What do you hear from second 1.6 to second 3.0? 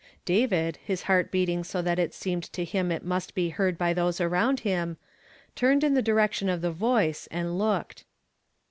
so that it seemed to him